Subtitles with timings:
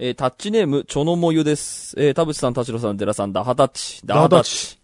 [0.00, 1.96] えータッチネーム、チョノモユです。
[2.00, 4.00] えー田淵さん、田代さん、寺さん、ダハタッチ。
[4.06, 4.78] ダハタッチ。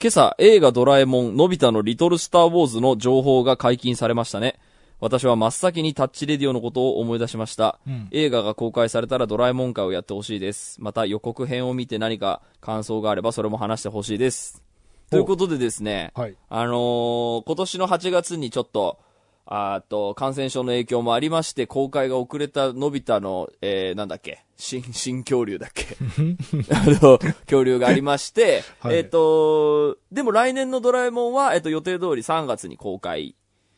[0.00, 4.60] 今朝、映画ドラえもん、のび太のリトルスターウォーズの情報が解禁されましたね。
[5.00, 7.80] 私は真っ先にタッチレディオのことを思い出しました。
[7.84, 10.80] うん映画が公開されたらドラえもん会をやってほしいです。
[10.80, 14.62] また予告編を見て何か感想があればそれも話してほしいです。
[15.10, 16.36] ということでですね、はい。
[16.48, 19.00] あのー今年の8月にちょっと、
[19.46, 25.86] あと、感染症の影響もありまして、公開が遅れたのび太の、えー、なんだっけ、新、 新恐竜だっけ
[26.72, 33.34] あの、恐竜がありまして、はいえっ、と、でも来年のドラえもんは、えっ、と、予定通り3月に公開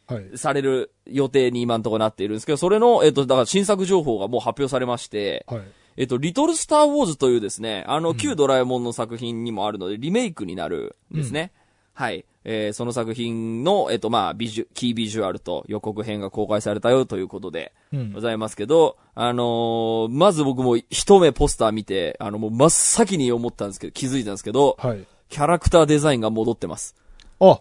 [0.09, 0.37] はい。
[0.37, 5.63] される予定に今のところなっているんですけど、それの、えっ、と、だから新作情報がもう発表されまして、はい。
[5.97, 11.53] えっと、リトルスターウォーズというですね、あの、旧ドラえもんの作品にもあるので、リメイクになるんですね。
[11.93, 12.25] はい。
[12.45, 25.05] えーその作品の、えっと、まあ、ビジュ、キービジュアルと予告編が公開されたよということで、うんございますけど、あのーまず僕も一目ポスター見て、あの、もう真っ先に思ったんですけど、気づいたんですけど、はい。
[25.29, 26.95] キャラクターデザインが戻ってます。
[27.41, 27.61] あ、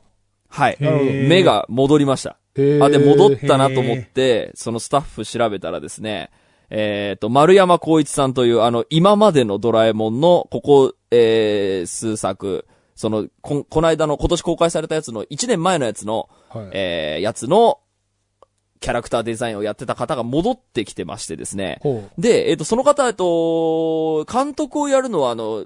[0.49, 0.77] はい。
[0.79, 2.37] 目が戻りました。
[2.55, 6.31] あ、で、戻ったなと思って、そのスタッフ調べたらですね、
[6.69, 12.65] えっ、と、丸山光一さんという、あの、今までのドラえもんの、ここ、えー、数作、
[13.01, 16.69] その、こ、この間の、今年公開されたやつの、1年前のやつの、はい。
[16.71, 17.79] えー、やつの、
[18.79, 21.79] キャラクターデザインをやってた方が戻ってきてましてですね。
[21.81, 25.65] ほで、えっ、と、その方、えっと、監督をやるのは、あの、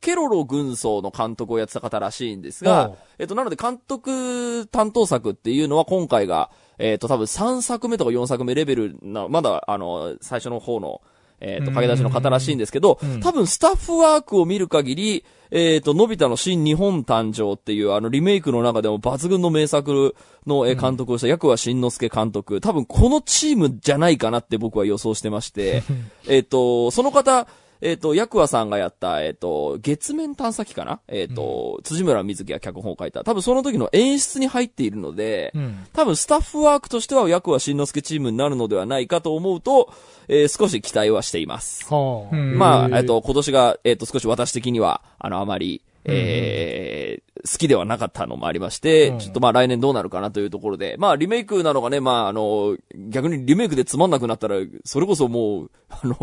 [0.00, 11.02] ケロロ軍曹の監督をやってた方らしいんですがえっと、なので監督担当作っていうのは今回が、えっと、多分3作目とか4作目レベルな、まだ、あの、最初の方の、
[11.40, 20.14] えっと、駆け出しの方らしいんですけどうん、多分スタッフワークを見る限り、えっと、のび太の新日本誕生っていうあのリメイクの中でも抜群の名作
[20.46, 22.60] のえー監督をした、役は新之助監督。
[22.60, 25.82] 多分このチームじゃないかなって僕は予想してまして、
[26.28, 27.46] えっと、その方、
[27.80, 31.00] えっ、と、ヤクワさんがやった、えっ、と、月面探査機かな？
[31.06, 33.22] えっ、と、辻村瑞希が脚本を書いた。
[33.24, 35.58] 多分その時の演出に入っているので、う。
[35.58, 35.86] うん。
[35.92, 39.92] 多分スタッフワークとしてはヤクワ新之助チームになるのではないかと思うと、
[40.28, 41.86] えー少し期待はしています。
[41.92, 42.34] はあ。
[42.34, 52.76] うんまあ、えっ、と、今年が、えっ、と、少し私的には、あの、あまり、えー好きではなかったのもありまして、うんちょっとまあ来年どうなるかなというところで、まあリメイクなのがね、まああの、
[53.08, 56.14] 逆にリメイクでつまんなくなったら、それこそもう、 あの、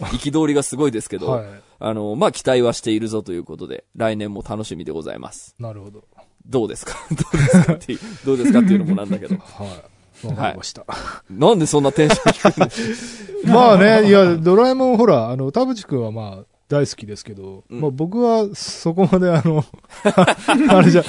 [0.00, 1.46] 憤りがすごいですけど、はい。
[1.80, 5.54] あの、まあ期待はしているぞということで、来年も楽しみでございます。
[5.58, 6.04] なるほど。
[6.46, 6.94] どうですか？
[7.10, 9.36] どうですかっていう、どうですかっていうのもなんだけど。
[9.58, 10.26] はい。
[10.26, 10.86] わかりました。
[11.28, 13.54] なんでそんなテンション低いの？
[13.54, 19.64] まあね、いや、ドラえもんほら、あの、田淵くんはまあ、大好きですけど、うんまあ僕はそこまであの、
[20.70, 21.04] あれじゃ、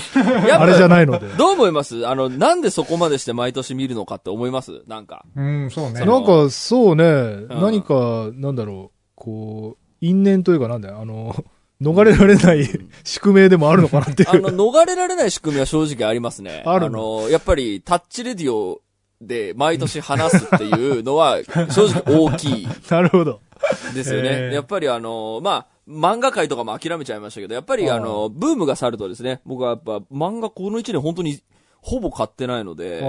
[0.60, 1.28] あれじゃないので。
[1.38, 2.06] どう思います？
[2.08, 4.84] あの、なんでそこまでして毎年見るのかって思います？
[4.88, 5.26] なんか。
[5.36, 6.06] うん、そうね。
[6.06, 11.34] なんか、そうね、何か、なんだろう、こう、因縁というかなんだよ、あの、
[11.82, 12.68] 逃れられない
[13.04, 14.52] 宿命でもあるのかなっていあの、う。
[14.72, 16.64] 逃れられない仕組みは正直ありますね。
[16.66, 17.22] あるの？
[17.24, 18.82] の、やっぱり、タッチレディオ
[19.22, 21.38] で毎年話すっていうのは、
[21.72, 23.40] 正直大きい なるほど。
[23.94, 24.54] ですよね。
[24.54, 31.40] やっぱりあの、まあ、漫画界とかも諦めちゃいましたけど、やっぱりあの、ブームが去るとですね、僕はやっぱ漫画この1年本当に
[31.82, 33.04] ほぼ買ってないので、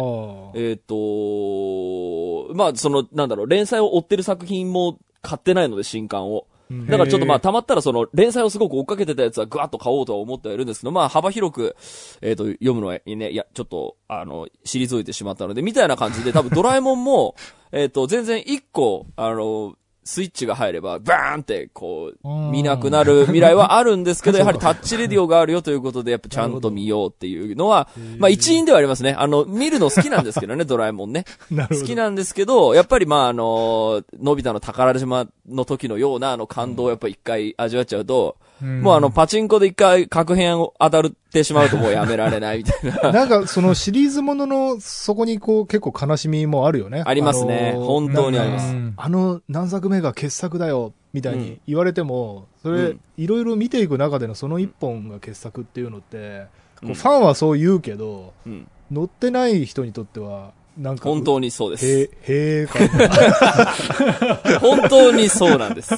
[0.55, 6.47] えっ、と、まあ、その、なんだろう、連載を追ってる作品も買ってないので、新刊を。
[6.71, 6.87] うん。
[6.87, 11.75] だからちょっとまあ、たまったらその、連載をすごく追っかけてたやつはぐわっと買おうとは思ってはいるんですけど、まあ、幅広く、
[12.21, 17.35] えっ、と、読むのはね、いや、ちょっと、あの、退いてしまったので、みたいな感じで、多分ドラえもんも、
[17.73, 19.75] えっと、全然一個、あの、
[20.07, 29.15] スイッチが入れば、バーンって、こう、うん見なくなる未来はあるんですけど、 やはりタッチレディオがあるよということで、やっぱちゃんと見ようっていうのはまあ一因ではありますね。
[29.19, 31.25] あの、見るの好きなんですけどね、 ドラえもんね。
[31.51, 38.83] 好きなんですけど、やっぱりまああの、のび太の宝島の時のようなあの感動をやっぱ一回味わっちゃうと、うん。
[38.83, 43.13] もうあの、パチンコで一回確変を当たってしまうともうやめられないみたいな。
[43.13, 47.03] なんか、そのシリーズものの、そこにこう、結構悲しみもあるよね。
[47.05, 47.73] ありますね。
[47.75, 48.73] のー本当にあります。
[48.75, 48.95] うん。
[48.97, 51.61] あの何作目が傑作だよ、みたいうにん。
[51.67, 56.47] 言われても、それうん、いろいろ見ていく中でのその一本が傑作っていうのって、
[56.81, 56.91] こうん。
[56.93, 58.67] うファンはそう言うけど、うん。
[58.91, 61.87] 乗ってない人にとっては、なんか、本当にそうです。
[61.87, 64.59] へ、へーか。
[64.61, 65.95] 本当にそうなんです。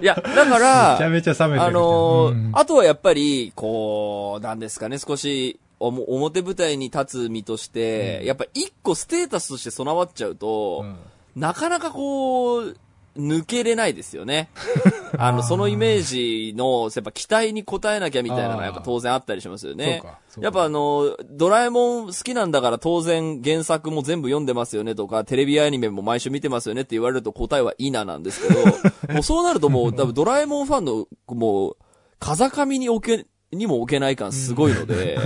[0.00, 1.64] いや、だかめちゃら、めちゃ冷めて。
[1.64, 10.96] あのーうんあとはやっぱり、こう、なんですかね、少し、おも表舞台に立つ身として、うんやっぱ一個ステータスとして備わっちゃうと、うん
[11.36, 12.76] なかなかこう、
[13.16, 14.48] 抜けれないですよね。
[15.18, 20.02] あの、そのイメージの、やっぱ期待に応えなきゃみたいなのはやっぱ当然あったりしますよね。
[20.40, 28.64] やっぱあの、ドラえもん好きなんだから当然原作も全部読んでますよねとか、テレビアニメも毎週見てますよねって言われると答えはイナなんですけど、
[29.14, 31.76] もうそうなるともう多分ドラえもんファンの、もう、
[32.18, 35.18] 風上に置け、にも置けない感すごいので。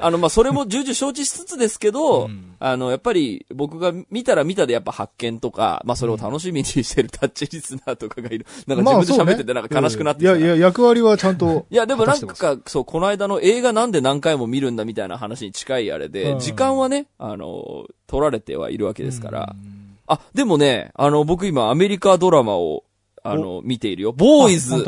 [0.00, 8.46] あの、まあ、それも重々承知しつつですけど、うんあの、やっぱり僕が見たら見たでやっぱ発見とか、まあ、それを楽しみにしてるタッチリスナーとかがいる。
[8.66, 11.66] なんか自分で喋っててなんか悲しくなってきたないやいや、役割はちゃんと。
[11.70, 19.54] いや、でもなんか、そう、この間の映画なんで何回も見るんだみたいな話に近いあれで、うん時間はね、あの、取られてはいるわけですから。
[19.54, 22.84] うんあ、でもね、あの、僕今アメリカドラマを、
[23.22, 24.12] あの、見ているよ。
[24.12, 24.84] ボーイズ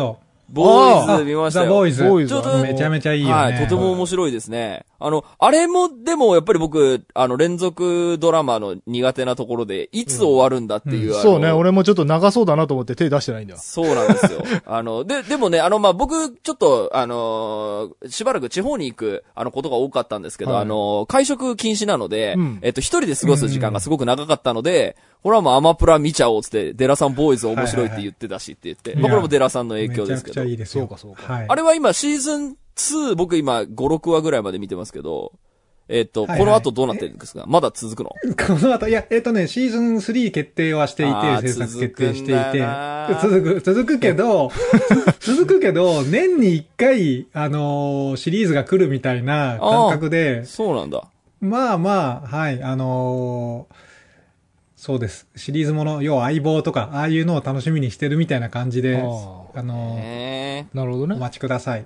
[0.48, 1.66] ボーイズ見ましたよ。
[1.66, 2.04] ザ・ボーイズ。
[2.04, 3.32] ボーイズちょっとめちゃめちゃいいよね。
[3.34, 4.86] はい、とても面白いですね。
[4.98, 13.60] あの、あれも、でもやっぱり僕、あの、連続ドラマの苦手なところで、いつ終わるんだっていう、あのそうね、俺もちょっと長そうだなと思って手出してないんだよ。
[13.62, 14.42] そうなんですよ。
[14.66, 30.40] あの、で、でもね、あの、まあ、僕、ちょっと、あのーしばらく地方に行く、あの、ことが多かったんですけど、はいあのー会食禁止なので、うんえっと、一人で過ごす時間がすごく長かったので、これはもうアマプラ見ちゃおうっつって、デラさんボーイズ面白いって言ってたしって言って、まあ、これもデラさんの影響ですけど。
[30.42, 30.50] めちゃくちゃ。
[30.50, 30.84] いいですよ。
[30.84, 31.32] そうかそうか。
[31.32, 31.46] はい。
[31.48, 35.32] あれは今シーズン2、僕今5、6話ぐらいまで見てますけど、
[35.90, 37.44] えっと、この後どうなってるんですか？
[37.48, 38.10] まだ続くの？
[38.36, 41.06] この後、いや、えっ、とね、シーズン3決定はしてい
[41.42, 42.64] て、制作決定していて。
[43.22, 44.50] 続く続く、けど、
[45.20, 51.04] 続くけど、年に一回、あのーシリーズが来るみたいな感覚で、そうなんだ。
[51.40, 53.87] まあまあ、はい、あのー
[54.88, 55.26] そうです。
[55.36, 59.00] シリーズもの、要は相棒とか、ああいうのを楽しみにしてるみたいな感じで、あ
[59.54, 59.96] あの
[60.72, 61.14] なるほどね。
[61.14, 61.84] お待ちください。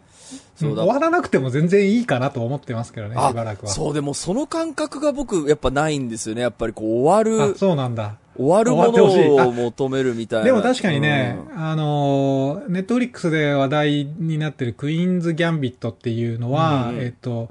[0.54, 3.72] そうだ終わらなくても全然いいかなと思ってますけどね、あしばらくは。
[3.72, 6.42] そう、でもその感覚が僕、やっぱないんですよね。
[6.42, 8.18] やっぱりこう、終わある、そうなんだ。
[8.36, 10.44] 終わるものあを求めるみたいな。
[10.44, 17.50] でも確かにね、うんあのー、ネットフリックスで話題になってるクイーンズ・ギャンビットっていうのは、うんえっと、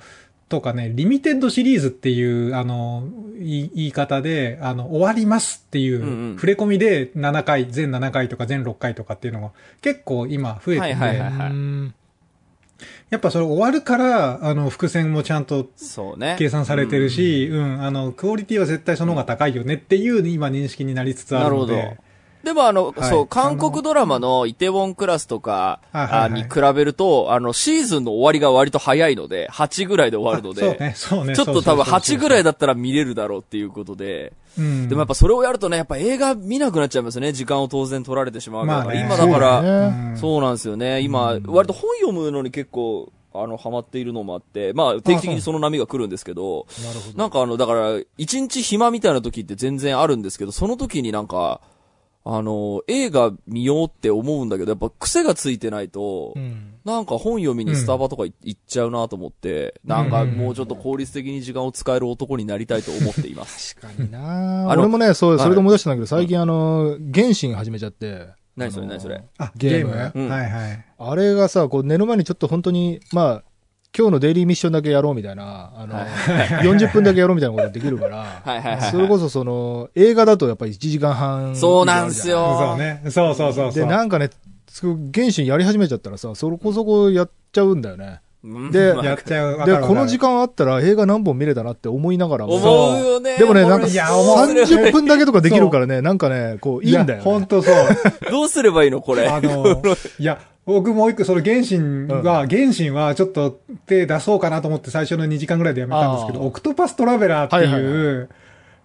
[0.51, 3.07] とかね、リミテッドシリーズっていう、あの、
[3.39, 6.35] 言い方で、あの、終わりますっていう、うんうん。
[6.35, 9.51] 触れ込みで7回、全7回とか全6回とかっていうのが
[9.81, 10.93] 結構今増えてて、
[13.09, 15.69] やっぱそれ終わるから、あの、伏線もちゃんと。
[16.37, 21.75] 計算されてるし、うん、あの、クオリティは絶対その方が高いよねっていう今認識になりつつあるので。
[21.75, 21.95] なるほ
[22.43, 31.35] でもあの、はいそう、韓国ドラマのイテウォンクラスとか、はいはいはいあに比べると、あの、シーズンの終わりが割と早いので、8ぐらいで終わるので、そうね、そうね。
[31.35, 32.51] ちょっと多分8ぐらいだ。
[32.51, 34.89] だったら見れるだろうっていうことで、うん。
[34.89, 37.31] でもやっぱそれをやるとね、やっぱ映画見なくなっちゃいますよね。
[37.31, 38.83] 時間を当然取られてしまうから。
[38.83, 41.01] まあね今だから、そうなんですよね。
[41.01, 47.17] 今、割と本読むのに結構、あの、ハマっているのもあって、まあ、定期的にその波が来るんですけど、なるほど。
[47.17, 51.61] なんかあの、だから、一日暇みたいな時って全然あるんですけど、その時になんか、
[52.23, 56.75] あの、映画見ようって思うんだけど、やっぱ癖がついてないと、うん。
[56.85, 63.75] なんか本読みにスタバとかい行っちゃうなと思って、なんかもうちょっと効率的に時間を使える男になりたいと思っています。
[63.75, 68.27] 確かにな俺もね、そう、はいそれで思い出したんだけど、最近あの、原神始めちゃって。
[68.55, 70.85] 何それ何それあ、ゲームゲーム、うんはいはい。
[70.97, 73.43] あれがさ、こう寝る前にちょっと本当に、まあ、
[73.97, 75.95] 今日のデイリーミッションだけやろうみたいな、あの、
[76.63, 81.55] 40分だけやろうみたいなことできるから、はいはいそれこそその、映画だとやっぱり1時間半。
[81.57, 82.57] そうなんですよ。
[82.57, 83.01] そうね。
[83.09, 83.73] そうそうそう。
[83.73, 84.29] で、なんかね、
[85.13, 88.21] 原神やり始めちゃったらさ、そこそこやっちゃうんだよね。
[88.43, 89.65] うんでまあやっちゃう。
[89.65, 93.37] で、この時間あったら映画何本見れたなって思いながらも、思うよね。
[93.37, 97.23] でもね、なんかいや思う30分だけとかできるからね、なんかね、こう、いいんだよ、ね。
[97.23, 97.75] 本当そう。
[98.31, 99.27] どうすればいいのこれ。
[99.27, 99.83] あの、
[100.17, 107.85] いや、僕もう一個、その原神は、原神はちょっと手出そうかなと思って最初の2時間ぐらいでやめたんですけど、オクトパストラベラーってはいはいい。
[108.21, 108.29] う、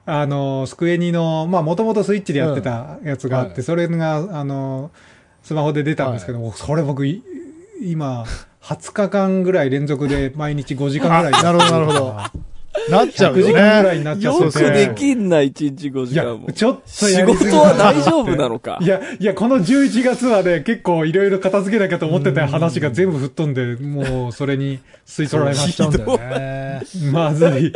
[0.06, 3.62] あの、スクエニの、まあ、もともとスイッチでやってたやつがあって、はい。
[3.62, 4.90] それが、あの、
[5.42, 7.22] スマホで出たんですけども、それ僕、い
[7.82, 8.24] 今、
[8.62, 12.16] 20日間ぐらい連続で毎日5時間ぐらいなるほどなるほど
[12.90, 13.98] なっちゃう100よ時間ぐらいね。
[14.00, 14.58] になっちゃよく。
[14.60, 16.52] できんな、1日5いや時間も、。
[16.52, 18.78] ちょっと仕やりすぎ事は大丈夫なのか？
[18.82, 18.86] い。
[18.86, 26.82] や、いや、この11月はね、結構いろいろ片付けなきゃと思ってた話が全部吹っ飛んで、もうそれに吸い取られまししちゃうんだよね。
[27.04, 27.06] た。
[27.12, 27.72] まずい。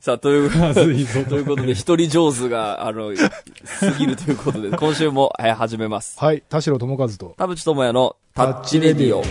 [0.00, 1.24] さあ、という、 まずいぞ。
[1.26, 3.12] ということで、一人上手が、あの、
[3.80, 6.18] 過ぎるということで、今週も、えー始めます。
[6.18, 7.34] はい、田代智和と。
[7.38, 9.24] 田淵智也のタッチレディオ。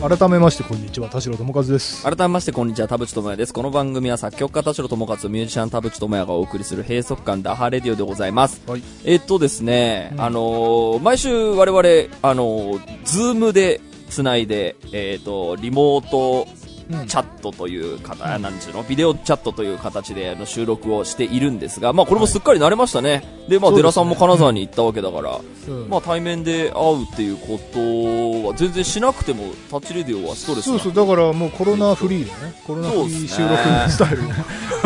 [0.00, 2.04] 改めまして、こんにちは、田代智和です。
[2.04, 3.52] 改めまして、こんにちは、田淵智也です。
[3.52, 8.62] この番組は作曲家田代智和とミュージシャン田淵智也がお送りする閉塞感ダハレディオでございます。
[8.68, 8.82] はい。
[9.04, 16.57] えっとですね、あのー毎週我々、あのーズームでつないで、えっ、と、リモートうん
[16.88, 23.22] チャットという方、なんちゅうの、ビデオチャットという形であの収録をしているんですが、まあこれもすっかり慣れましたね。
[23.48, 23.76] で、まあ、そうですね。
[23.76, 25.70] デラさんも金沢に行ったわけだから、う。
[25.70, 32.54] んまあ対面で会うっていうことは全然しなくても、タッチレディオはストレスなそうそう、だからもうコロナフリーだね。
[32.66, 34.22] コロナフリー収録スタイル。
[34.22, 34.26] い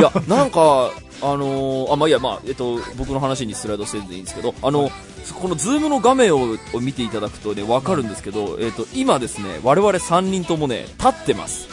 [0.02, 0.90] や、なんか、
[1.22, 4.90] あのーあ、まあ、いいや、まあ、えっと、僕の話にスライドしてるんでいいんですけど、あの、
[5.40, 11.68] このズームの画面をを見ていただくとね、わかるんですけど、えっと、今ですね、我々3人ともね、立ってます。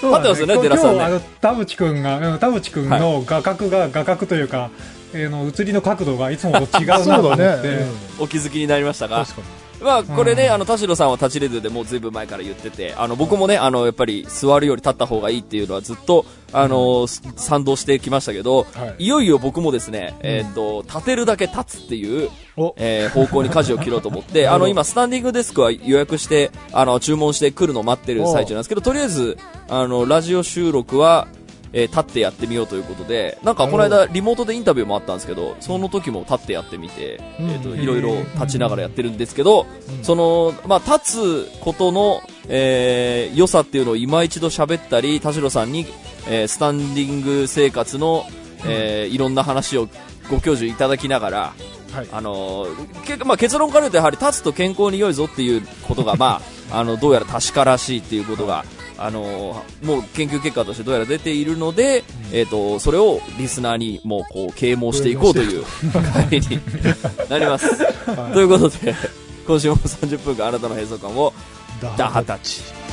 [0.00, 4.70] そう立ってますよね寺さんね今日あの、田淵くんが、うん田淵くんの画角が、画角というか、
[5.14, 7.42] えーの、映りの角度がいつもと違うなと思って。
[7.44, 7.86] だね。
[8.18, 9.64] お気づきになりましたがうん、確かに。
[9.84, 19.04] まあ、これね、うんあの、田代さんは立ちレディオでもうずいぶん前から言ってて、あの、僕もね、あの、やっぱり座るより立った方がいいっていうのはずっと、あの、す賛同してきましたけど、はい。
[19.04, 22.74] いよいよ僕もですね、えっと、立てるだけ立つっていう、お。
[22.78, 29.36] えー方向に舵を切ろうと思って、 あの、今、スタンディングデスクは予約して、あの、注文して来るのを待ってる最中なんですけど、とりあえず、
[29.68, 31.26] あの、ラジオ収録は、
[31.72, 37.50] えー立ってやってみようということで、なんかこの間リモートでインタビューもあったんですけど、その時も立ってやってみて、うん。
[37.50, 39.66] えっ、と、いろいろ立ちながらやってるんですけど、
[39.98, 40.04] うん。
[40.04, 45.86] その、まあ、立つことの、えー良さっていうのを今一度喋ったり、田代さんに、
[46.28, 48.24] えースタンディング生活の、
[48.66, 49.88] えーいろんな話を
[50.30, 51.52] ご教授いただきながら、
[51.92, 52.08] はい。
[52.10, 56.40] あのーけまあ、結論から言うとやはり立つと健康に良いぞっていうことが、 ま
[56.70, 58.64] あ、あのどうやら確からしいっていうことが、
[58.98, 65.64] あのーもう研究結果としてどうやら出ているので、えー、とそれをリスナーにもうこう啓蒙していこうという
[66.30, 66.60] 会に
[67.28, 67.70] なります。
[68.32, 68.94] ということで
[69.46, 71.32] 今週も30分間あなたの閉塞感を
[71.96, 72.83] ダハタッチ。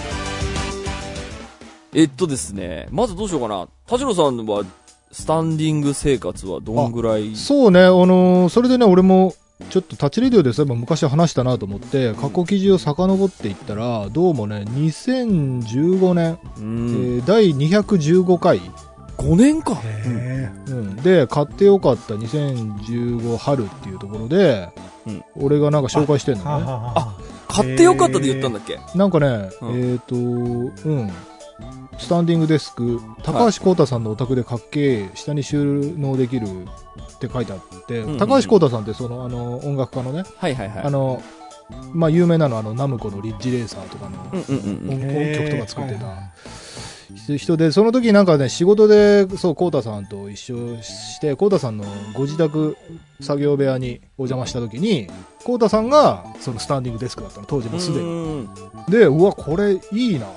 [1.93, 3.67] えっとですね、まずどうしようかな。
[3.85, 4.63] 田代さんは
[5.11, 7.35] スタンディング生活はどんぐらい？
[7.35, 9.33] そうね、あのーそれでね、俺も、
[9.69, 18.61] ちょっとタッチレディオでそういえば昔話したなと思って、過去記事を遡っていったら、どうもね、2015年、うえん、ー第215回、
[19.17, 19.75] 5年か。
[19.83, 24.69] へうん、で、買ってよかった2015春っていうところで、
[25.05, 25.23] うん。
[25.35, 26.49] 俺がなんか紹介してんのね。
[26.49, 27.17] はあはあ。
[27.49, 29.91] 買ってよかったって言ったんだっけ、なんかね、うん。
[29.91, 31.11] えっ、と、うん。
[32.01, 40.83] スタンディングデスク、高橋光太さんのお宅でかっけえ、下に収納できるって書いてあって、うんうんうん高橋光太さんってその、あの、音楽家のね、はいはいはい。
[40.83, 41.21] あの、
[41.93, 44.17] まあ、有名なのはあの、ナムコのリッジレーサーとかの。
[44.31, 44.41] 音
[45.37, 52.77] 曲とか作ってた人で、その時なんかね、仕事で、そう、光太さんと一緒して、光太さんのご自宅
[53.21, 55.07] 作業部屋にお邪魔した時に、
[55.39, 58.41] 光太さんが、そのスタンディングデスクだったの、当時もすでに。
[58.41, 58.47] に。
[58.89, 60.27] で、うわ、これいいな。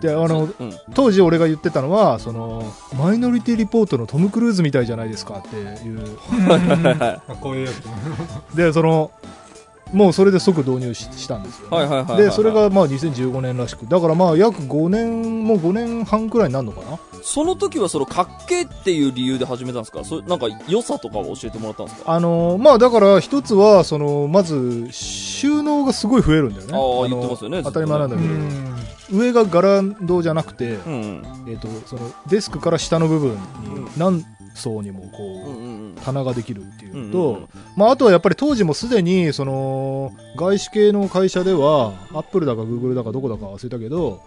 [0.00, 6.18] で、あの、うん、当時俺が言ってたのは、その、マイノリティリポートのトム・クルーズみたいじゃないですかっていう。
[7.00, 7.72] あこういうや
[8.52, 8.56] つ。
[8.56, 9.10] で、その、
[9.92, 11.68] もうそれで即導入ししたんですよ、
[12.16, 13.86] で、それがまあ2015年らしく。
[13.86, 20.04] だからまあ約5年、もう5年半くらいになるのかなその時はそのかっけっていう理由で始めたんですか？
[20.04, 22.12] それなんか良さとかを教えてもらったんですか？
[22.12, 26.72] あのーまあだから一つは、その、まず、収納がすごい増えるんだよね。
[26.74, 29.20] あーの言ってますよね当たり前なんだうけど、ん。
[29.20, 31.24] 上がガランドじゃなくて、うんうん。
[31.48, 33.36] えっ、と、その、デスクから下の部分に
[33.76, 33.88] うん。
[33.96, 44.22] 何層にもこう、棚ができるっていうのと、まあ、あとはやっぱり当時もすでにその外資系の会社ではアップルだかグーグルだかどこだか忘れたけど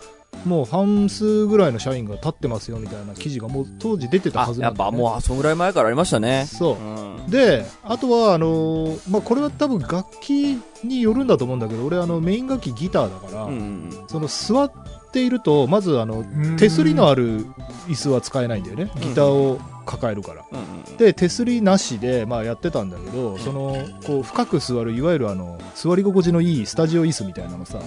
[0.45, 6.45] もう半数ぐらいの社員が立ってますよみたいな記事がもう当時出てたはずなんだよ、ね、ぱもうそのぐらい前からありましたね。
[6.47, 6.75] そう。
[6.77, 7.29] うん。
[7.29, 14.71] であとはあのーまあ、これは多分楽器によるんだと思うんだけど俺あのメイン楽器ギターだから、うんうんその座っ
[15.11, 16.25] ているとまずあの
[16.57, 17.45] 手すりのある
[17.87, 18.91] 椅子は使えないんだよね。
[18.99, 20.45] ギターを抱えるから。
[20.51, 23.75] うんうんうんで手すりなしで、まあ、やってたんだけどその
[24.05, 27.79] こう深く座るいわゆるあの座り心地のいいスタジオ椅子みたいなのさ。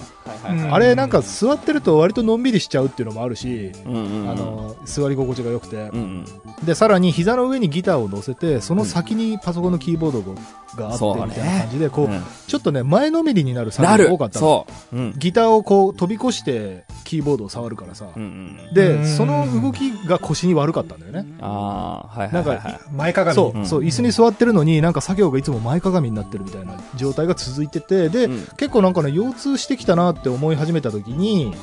[0.71, 6.25] あれなんか座ってると割とのんびりしちゃうっていうのもあるし、うんうんうんあの座り心地が良くてうん
[6.59, 6.65] うん。
[6.65, 10.35] でさらに膝の上にギターを乗せてその先にパソコンのキーボード
[10.77, 14.95] があってみたいな感じでこう、うんちょっとね前のめりになる作業が多かったのそう。
[14.95, 15.13] うん。
[15.17, 18.25] ギターをこう飛び越してキーボードを触るからさ、うんう
[18.71, 18.73] ん。
[18.73, 22.79] でその動きが腰に悪かったんだよね、ああ、はいはいはいはい。
[22.93, 23.35] 前かがみ。
[23.35, 31.53] そう、椅子に座ってるのに、なんか作業がいつも前かがみになってるみたいな状態が続いてて、で、うん結構なんかね、腰痛してきたなって思い始めた時に、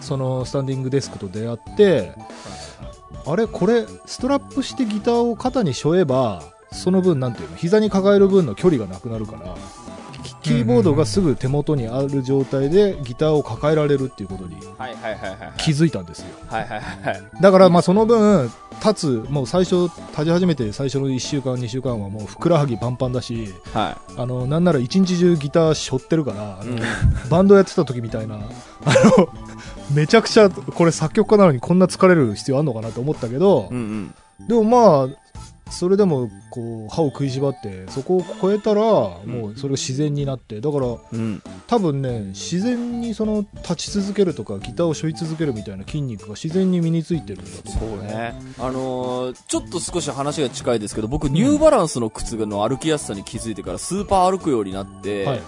[0.00, 2.12] そのスタンディングデスクと出会って、
[3.26, 9.56] あれ、これ、ストラップしてギターを肩に背負えば、その分、なんていうの、膝に抱える分の距離がなくなるから、
[10.22, 14.56] きキーボードがすぐ手元にある状態でギターを抱えられるっていうことに。
[15.58, 16.26] 気づいたんですよ。
[17.40, 18.50] だからまあその分、
[18.84, 26.80] 立つ、もう最初、立ち始めて最初の1週間、2週間はもうふくらはぎパンパンだし、はあの、なんなら一日中ギター背負ってるから、うん
[27.28, 29.28] バンドやってた時みたいな、あの、
[29.94, 34.14] めちゃくちゃ、これ作曲家なのにこんな疲れる必要あんのかなと思ったけどう、ん
[34.48, 35.29] でもまあ、
[35.70, 40.98] それでも、こう、歯を食いしばって、そこを超えたら、もうそれが自然になって、だから、うん。
[41.12, 41.42] うん。
[41.66, 48.34] 多分ね、自然にその、立ち続けるとか、ギターを背負い続けるみたいな筋肉が自然に身についてるんだとそ思ううね。
[48.58, 55.42] あのーちょっと少し話が近いですけど、僕、ニューバランスの靴の歩きやすさに気づいてから、スーパー歩くようになって、はい。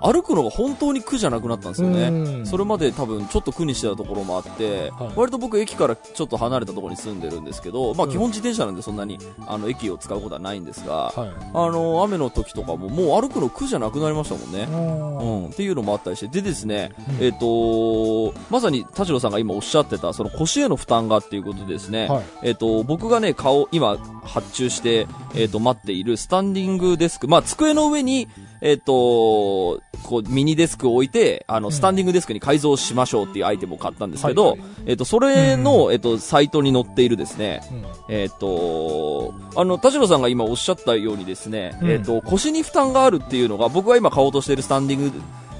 [0.00, 2.08] 歩くのが本当に苦じゃなくなったんですよね。
[2.08, 11.30] うんそれまで多分ちょっと苦にしてたところもあって、はい割と僕駅からちょっと離れたところに住んでるんですけど、まあうん基本自転車なんでそんなにあの駅を使うことはないんですが、はい。
[11.54, 14.66] あの、雨の時とかももう歩くの苦じゃなくなりましたもんね。
[14.70, 22.24] うん、っていうのもあったりして、でですね、うんえっ、と、まさに田代さんが今おっしゃってた、その腰への負担がっていうことでですね、はい。
[22.42, 28.28] えっ、と、僕がね、顔、今、発注して、えっ、と、待っているスタンディングデスク、まあ、机の上に、
[28.60, 31.72] えっ、と、こう、ミニデスクを置いて、あの、ん。
[31.72, 34.68] スタンディングデスクに改造しましょうっていうアイテムを買ったんですけど、はいはい。
[34.86, 37.84] えっ、と、それの、えっ、と、サイトに載っているですね、うん。
[38.14, 41.90] えっ、と、あの、田代さんが今おっしゃったようにですね、うん。
[41.90, 45.12] えっ、と、腰に負担があるっていうのが、僕が今買おうとしているスタンディング、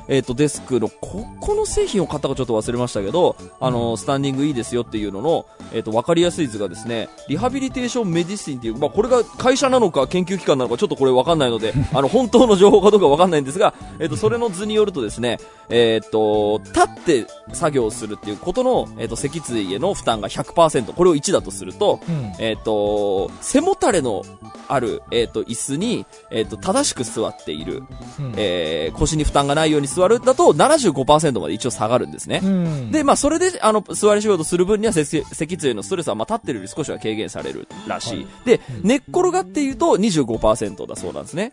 [0.08, 22.32] えっ、と、デスクの、ここの製品を買ったかちょっと忘れましたけど、あの、スタンディングいいですよっていうのの、えっ、と、わかりやすい図がですね、リハビリテーションメディシンっていう、まあ、これが会社なのか研究機関なのかちょっとこれわかんないので、 あの、本当の情報かどうかわかんないんですが、えっ、と、それの図によるとですね、えっ、と、立って作業するっていうことの、えっ、と、脊椎への負担が100%、これを1だとすると、うん。
[22.38, 24.22] えっ、と、背もたれの
[24.68, 27.82] ある、えっ、と、椅子に、えっ、と、正しく座っている、
[28.18, 28.32] うん。
[28.36, 32.40] えー腰に負担がないように座るだと75%まで一応下がるんですね。
[32.42, 32.90] うん。
[32.90, 38.16] で、まあ、それで、あの、座り仕事する分には、脊脊椎のストレスは、まあ、立ってるより少しは軽減されるらしい。
[38.18, 38.26] はい。
[38.44, 41.52] で、寝っ転がっていうと25%だそうなんですね。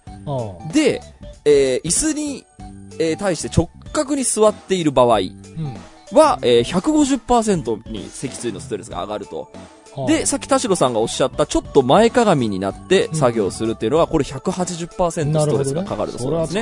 [0.73, 1.01] で、
[1.45, 2.45] えー椅子に、
[2.99, 5.33] えー対して直角に座っている場合うん。
[6.17, 9.51] は、えー150%に脊椎のストレスが上がると。
[10.07, 16.61] で、さっき田代さんがおっしゃった、ちょっと前かがみになって作業するっていうのは、これ180%ストレスがかかるとそそうなんですね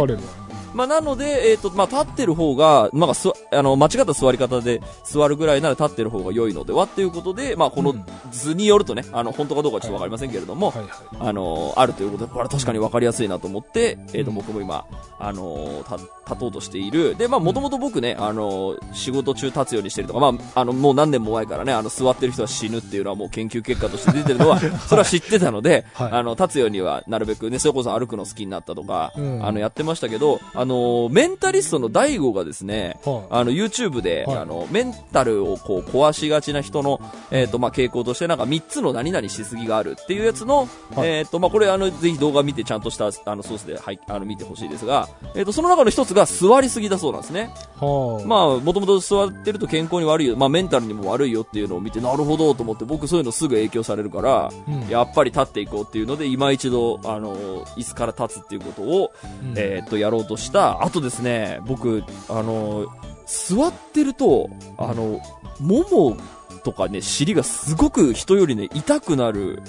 [0.73, 8.05] まあ、なので、えっ、と、まあ、立ってる方が、まあ、すわあの、間違った座り方で座るぐらいなら立ってる方が良いのではっていうことで、まあ、このうん。
[8.31, 10.83] 図によるとね、あの、本当かどうかちょっとわかりませんけれども、はい。
[10.83, 14.35] はいあの、あるということで、これ確かにわかりやすいなと思って、えっ、と、うん。
[14.35, 14.85] 僕も今、
[15.19, 15.97] あの、た、
[16.31, 17.15] 立とうとしている。
[17.15, 26.11] で、まあ、もともと僕ね、あの、仕事中立つようにしてるとか、まあ、あの、もう何年も前からね、あの、座ってる人は死ぬっていうのはもう研究結果として出てるのは、 それは知ってたので、はい。
[26.11, 29.45] あの、立つようにはなるべくね、それこそ歩くの好きになったとか、うん。
[29.45, 33.27] あの、やってましたけど、あの、メンタリストの大悟がですね、はい。
[33.31, 34.37] あの、YouTube で、はい。
[34.37, 41.09] あの、メンタルをこう、壊しがちな人の、えっ、と、まあ、傾向として、なんか3つの何々しすぎがあるっていうやつの、はい。
[41.09, 47.51] えっ、と、まあ、これ、あの、ぜひ動画見てちゃんとした、あの、ソースで、はい、あの、見てほしいですが、えっ、と、その中の一つが座りすぎだそうなんですね。
[47.79, 54.87] はあまあ、もともと座ってると健康に悪いよ、まあ、メンタルにも悪いよっていうのを見て、なるほどと思って、僕そういうのすぐ影響されるから、うん。
[54.87, 59.11] やっぱり立っていこうっていうので、今一度、あの、椅子から立つっていうことを、
[59.43, 59.53] うん。
[59.57, 60.83] えーっと、やろうとした。
[60.83, 62.87] あとですね、僕、あの、
[63.25, 65.21] 座ってると、あの、
[65.59, 66.17] もも
[66.63, 69.61] とかね、尻がすごく人よりね、痛くなる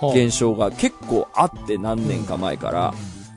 [0.00, 2.94] はあ現象が結構あって、何年か前から。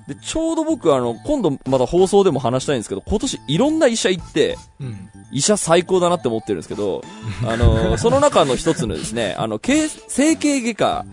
[0.08, 7.04] で、ちょうど僕、あの、今度また放送でも話したいんですけど、今年いろんな医者行って、うん医者最高だなって思ってるんですけど、
[7.46, 11.06] あの、 その中の一つのですね、あの、形整形外科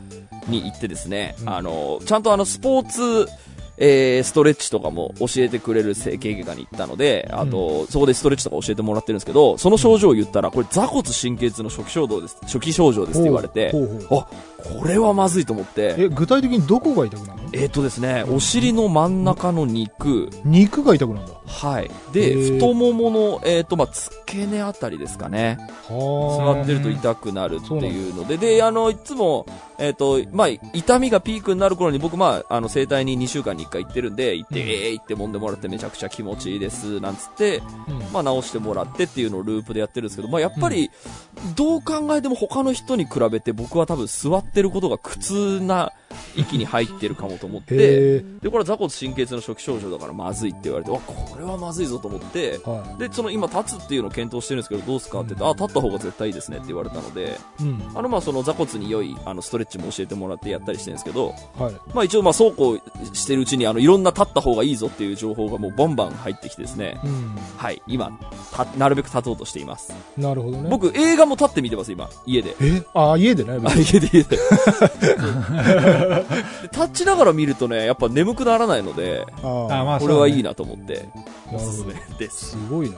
[0.47, 3.29] に行ってですね、うんあの、ちゃんとあの、スポーツ、
[3.83, 14.27] えー、ストレッチとかも教えてくれる整形外科に行ったので、あと、そこでストレッチとか教えてもらってるんですけど、その症状を言ったら、これ座骨神経痛の初期症状です、初期症状ですって言われて、ほうほうあ、
[14.81, 17.40] これはまずいと思って、え具体的にどこが痛くなるの？
[17.53, 21.41] えっ、とですね、お尻の真ん中の肉、肉が痛くなるんだ。
[21.47, 21.85] はい。
[21.85, 22.55] へで、ー。
[22.55, 25.59] 太ももの、えっ、と、まあ、付け根あたりですかね。
[25.89, 29.47] はあ座ってると痛くなるっていうので、で、あの、いつも、
[29.79, 34.69] えっ、と、まあ、痛みがピークになる頃に僕、まあ、あの、整体に2週間に1回行ってるんで、行って、うん。
[34.69, 37.99] えー、行って揉んでもらってめちゃくちゃ気持ちいいです、なんつって、うん。
[38.13, 40.91] まあ、直してもらってっていうのをループでやってるんですけど、まあ、やっぱり、
[41.57, 46.10] どう考えても他の人に比べて僕は多分座ってることが苦痛な一
[46.49, 48.21] 気に入ってるかもと思って。
[48.21, 57.65] で、これは座骨神経痛の初期症状だからまずいって言われて、わ、これはまずいぞと思って、はで、その今立つっていうのを検討してるんですけど、どうすかって言って、あ、立った方が絶対いいですねって言われたので、い。
[57.65, 57.93] うん。
[57.95, 61.75] あの、まあ、その座骨に良い、あの、ストレッチも教えてもらってやったりしてるんですけど、はい。
[61.95, 62.81] まあ一応まあそうこう
[63.17, 67.37] してるうちにあのいろんな立った方がいいぞっていう情報がもうバンバン入ってきてですね、うん。
[67.57, 68.11] はい、今、
[68.53, 69.93] たなるべく立とうとしています。
[70.17, 72.55] なるほどね。、僕映画も立って見てます今、家で。
[72.61, 72.83] え？
[72.95, 74.39] あ、家でね、 家で家で。
[76.17, 76.25] で
[76.73, 80.51] 立ちながら見るとね、やっぱ眠くならないので、ああ、あまあこれはいいな。
[80.51, 81.09] なと思って、なる
[81.47, 81.95] ほどおすすめ。
[82.19, 82.51] です。
[82.51, 82.97] すごいな。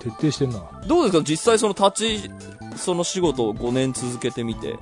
[0.00, 0.62] 徹底してんな。
[0.86, 1.24] どうですか？
[1.24, 2.30] 実際その立ち、
[2.76, 4.76] その仕事を5年続けてみて。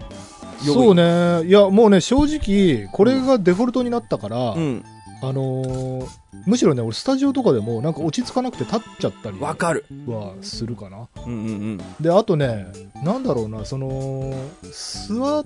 [0.65, 1.43] そうね。
[1.43, 1.49] ね。
[1.49, 4.85] いや、もうね、正直、これがデフォルトになったから、うん。
[5.23, 6.07] あのー
[6.47, 9.85] むしろね、俺スタジオとかでもなんか落ち着かなくて立っちゃったりわかる。
[10.07, 11.09] はするかな。
[11.27, 11.79] うんうんうん。
[12.01, 12.67] で、あとね、
[13.05, 15.45] なんだろうな、その、座っ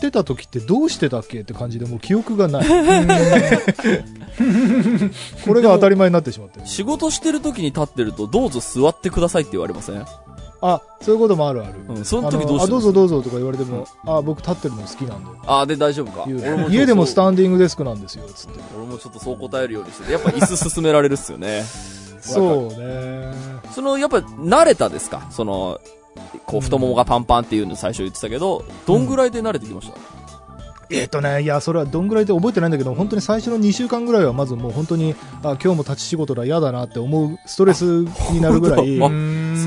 [0.00, 2.66] てた時ってどうしてたっけって感じでもう記憶がない。
[5.44, 6.66] これが当たり前になってしまってる。
[6.66, 10.04] 仕事してる時に立ってると、どうぞ座ってくださいって言われません？
[10.66, 11.74] あ、そういうこともあるある。
[11.88, 15.30] うん、そのあ時どうどうぞどうぞとか言われても、あ、僕立ってるの好きなんで。
[15.46, 16.24] あ、で大丈夫か？
[16.70, 18.60] 家でもスンタンディングデスクなんですよ、つって。
[18.74, 21.64] 俺もちょっとそう答えるようにしてて、やっぱ椅子進められるっすよね。
[22.22, 23.34] そうね。
[23.72, 25.26] その、やっぱ慣れたですか？
[25.30, 25.78] その、
[26.46, 29.98] こう、太ももがパンパンっていうの最初言ってたけど、どんぐらいで慣れてきました、
[30.90, 37.84] えっ、とね、いや、それはどんぐらいで覚えてないんだけど、本当に最初の2週間ぐらいはまずもう本当に、あ、今日も立ち仕事だ、嫌だなって思うストレス
[38.32, 38.98] になるぐらい。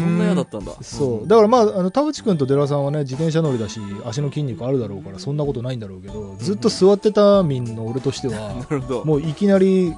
[0.08, 0.72] んそんな嫌だったんだ。
[0.82, 1.28] そう。
[1.28, 9.04] だからまあ、あの、田淵くんと寺さんはね、自転車乗りだし、足の筋肉あるだろうから、そんなことないんだろうけど、ずっと座ってた民の俺としては。
[9.06, 9.94] もういきなり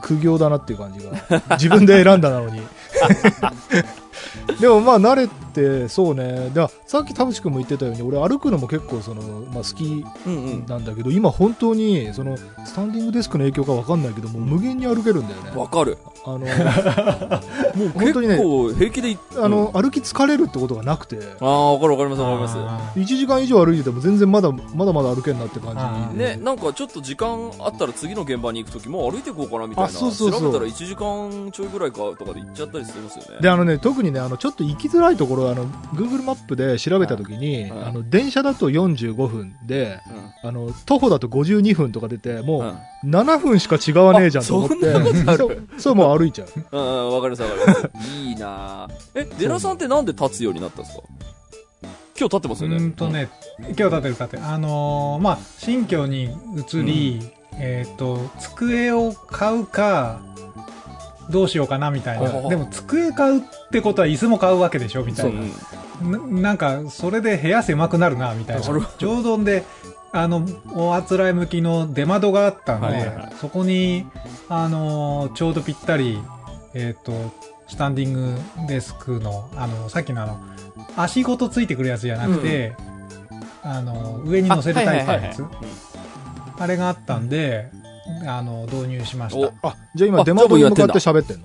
[0.00, 1.12] 苦行だなっていう感じが。
[1.56, 2.60] 自分で選んだなのに。
[4.60, 6.50] でもまあ慣れて、そうね。
[6.54, 10.66] でさっき田淵くんも言ってたように、俺歩くのも結構その、まあ好きうんうん。
[10.66, 15.50] なんだけど、今本当に、その、スタンディングデスクの影響かわかんないけども、無限に歩けるんだよね。
[15.54, 15.98] わかる。
[16.24, 16.38] あの、
[17.76, 22.56] もう本結当にね構平気でい、あの、歩き疲れるってことがなくて、ああ、わかるわかりますわかります。
[22.58, 26.18] あ1時間以上歩いてても全然まだ、まだまだ歩けんなって感あじ。
[26.18, 29.90] ね、なんかちょっと時間あったら次の現場に行くときも歩いていこうかなみたいな。
[29.90, 33.40] あそうそうそう調べたら1時間ちょいぐらいかとかで行っちゃったりするんですよね。
[33.40, 39.98] で、あのね、特にね、あの、ちょっと行きづらいところ、あの、Google マップで調べたときに、うんあの、電車だと45分で、
[40.42, 42.68] うんあの、徒歩だと52分とか出て、うもん。
[42.68, 42.76] う、
[43.06, 45.38] 7分しか違わねえじゃんと思って、あそんなことある？
[45.38, 46.48] そう、そうもう歩いちゃう。
[46.72, 48.08] うんうん、わかりますわかります。
[48.18, 51.02] いいなぁえ、デラさんってなんで立つようになったんですか？
[52.18, 52.84] 今日立ってますうよね。
[52.84, 53.28] ーんとね、
[53.58, 54.44] 今日立てる立てる。
[54.44, 56.30] あのーまあ、新居に
[56.70, 57.20] 移り、
[57.58, 60.20] えっ、と、机を買うか、
[61.32, 62.48] どうしようかなみたいな。
[62.48, 65.40] でも、机買うってことは椅子も買うわけでしょみたいな。
[65.40, 66.32] ん。
[66.32, 68.66] ななんか、それで部屋狭くなるな、みたいな。
[68.66, 69.64] なるほちょうどんで、
[70.12, 74.06] あの、おあつらい向きの出窓があったんで、はいはいはいそこに、
[74.48, 76.18] あのーちょうどぴったり、
[76.74, 77.12] えっ、と、
[77.66, 80.40] スタンディングデスクの、あの、さっきのあの、
[80.96, 82.74] 足ごとついてくるやつじゃなくて、
[83.62, 85.72] あの、上に乗せるタイプのやつあはいはいはいはい
[86.58, 87.70] あれがあったんで、
[88.26, 89.52] あの、導入しました。
[89.68, 91.42] あ、じゃあ今あ出窓に向かって喋ってんの？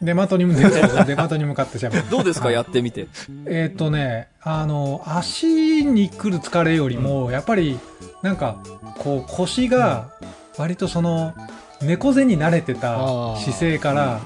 [0.00, 2.08] 出窓に向かって、出窓に向かって喋る。
[2.10, 2.52] どうですか？
[2.52, 3.08] やってみて。
[3.46, 7.78] えーっとね、あの、足に来る疲れよりも、やっぱり、
[8.22, 8.58] なんか、
[8.98, 10.10] こう、腰が、
[10.56, 11.34] 割とその、
[11.82, 14.20] 猫背に慣れてた姿勢から、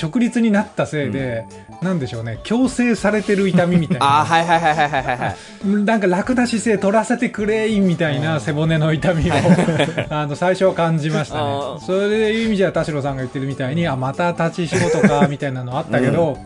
[0.00, 1.44] 直立になったせいで、
[1.82, 4.06] なんでしょうね、強制されてる痛みみたいな。
[4.24, 5.36] はいはいはいはいはいはいはい。
[5.84, 9.34] なんか楽な姿勢取らせてくれいみたいな背骨の痛みを、
[10.10, 11.80] あの、最初は感じましたあねー。
[11.80, 16.38] それいう意味じゃ田代さんが言ってるみたいに、あ、また立ち仕事か、みたいなのあったけど、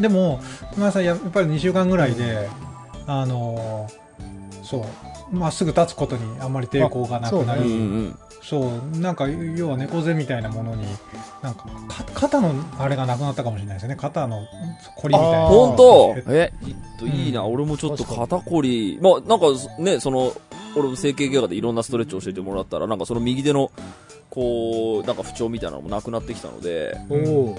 [0.00, 0.40] でも、
[0.76, 2.48] 今さんやっぱり2週間ぐらいで、
[3.06, 4.06] あのー
[4.64, 4.84] そ
[5.32, 10.86] う、まっすぐ立つことにあんまり抵抗がなくなうんうり、んそう、なんか、要は猫背みたいなものに、
[11.42, 13.96] なんか、か肩のあれがなくなったかもしれないですね。
[13.96, 14.46] 肩の
[14.96, 15.46] 凝りみたいな。
[15.48, 16.14] 本当？
[16.28, 19.46] ええ、いっといいな、うん俺もちょっと肩こり、まあなんか
[19.80, 20.32] ね、その、
[20.76, 23.72] 俺も整形外科でいろんなストレッチを教えてもらったら、なんかその右手の、
[24.30, 27.58] こう、なんか不調みたいなのもなくなってきたので、おお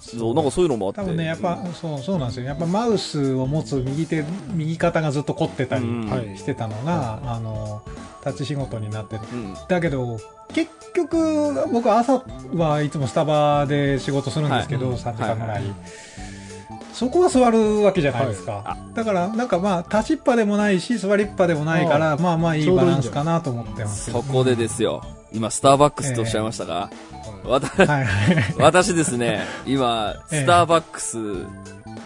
[0.00, 1.00] そう、なんかそういうのもあって。
[1.00, 2.46] 多分ね、やっぱ、そう、そうなんですよ。
[2.46, 7.82] やっぱマウスを持つ右手、右肩がずっと凝ってたりうんはいしてたのが、あの、
[8.24, 9.22] 立ち仕事になってる。
[9.32, 9.54] うん。
[9.68, 10.18] だけど、
[10.52, 12.22] 結局、僕朝
[12.54, 15.48] はいつもスタバで仕事するんですけど、はい3時間ぐらい。
[15.48, 15.64] はい
[16.92, 18.52] そこは座るわけじゃないですか。
[18.52, 24.12] はだから、なんかまあ、立ちっぱでもないし、座りっぱでもないから、まあまあいいバランスかなと思ってます。
[24.12, 25.02] そこでですよ。
[25.32, 26.90] 今、スターバックスっておっしゃいましたが、
[27.44, 28.54] わたはいはい。
[28.58, 31.16] 私ですね、今、 ええスターバックス、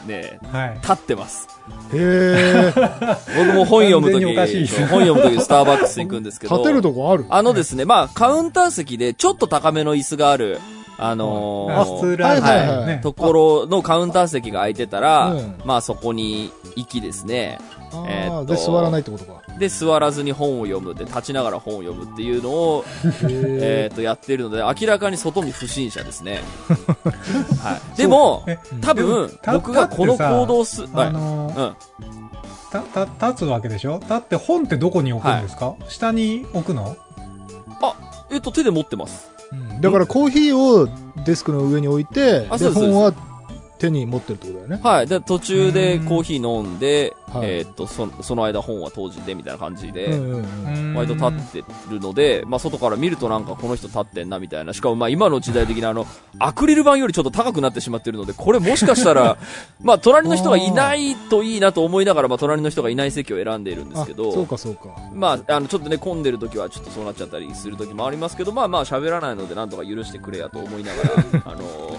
[0.06, 0.78] ね、はい。
[0.80, 1.48] 立ってます。
[1.92, 2.72] へえ。
[3.36, 6.56] 僕も本読むとき、完全におかしいそう本読むときスターバックス行くんですけど。
[6.56, 10.60] 立てるとこあるあのですね、まあ、カウンター席でちょっと高めの椅子がある、
[10.98, 13.00] あのーはいはいはいね。
[13.02, 17.58] ところのカウンター席が空いてたら、うんまあそこに行きですね。
[17.92, 19.42] あえーで、座らないってことか。
[19.58, 26.40] で、座らずに本を読むで、立ちながら本を読むっていうのを、へえーっと、やってるので、明らかに外見不審者ですね。
[27.62, 27.96] はい。
[27.96, 31.06] でも、え多分、た僕がこの行動す、はい。
[31.08, 31.76] あのーうん。
[32.70, 33.98] た、た、立つわけでしょ？
[34.02, 36.96] 立って本ってどこに置くんですか、下に置くの？
[38.30, 39.30] えっと、手で持ってます。
[39.52, 40.88] ーだからコーヒーを
[41.24, 43.12] デスクの上に置いて、うです本は
[43.78, 44.80] 手に持ってるってことだよね。
[44.82, 45.06] はい。
[45.06, 50.94] で、途中でコーヒー飲んで、はいえーっと、そその間本は閉じてみたいな感じで、うんうんうん。
[50.94, 54.72] 割と立ってるので、まあ、外から見るとなんかこの人立ってんなみたいな。
[54.72, 56.06] しかもまあ今の時代的なあの、
[56.38, 59.38] アクリル板よりちょっと高くなってしまってるので、これもしかしたら、
[59.82, 64.88] まあ隣の人がいないといいなと思いながら、まあ隣の人がいない席を選んでいるんですけあそうど、かそうか。
[65.14, 71.98] まああのちょっとね混んでる時はちょっとそうなっちゃったりする時もありますけど、まあまあ喋らないのでなんとか許してくれやと思いながら、あのまあ、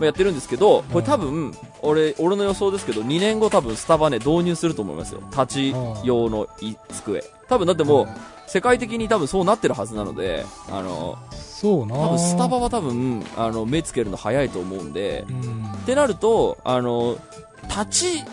[0.00, 5.20] やってるんですけど、これ多分、俺、俺の予想ですけど、2年後多分スタバね、導入すると思いますよ。
[5.30, 7.24] 立ち用のい机。
[7.48, 8.08] 多分だってもう、
[8.46, 17.16] 世界的に多分そうなってるはずなので、あの、そうな多分スタバは多分、あの、目つけるの早いと思うんで、うんってなると、あの、
[17.68, 18.24] 立ち、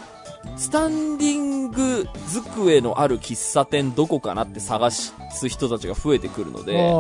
[0.58, 5.14] スタンディング机のある喫茶店どこかなって探す
[5.48, 6.92] 人たちが増えてくるので、